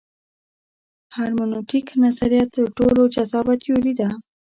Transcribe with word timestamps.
هرمنوتیک 1.15 1.87
نظریه 2.03 2.43
تر 2.55 2.65
ټولو 2.77 3.01
جذابه 3.15 3.53
تیوري 3.63 3.93
ده. 3.99 4.09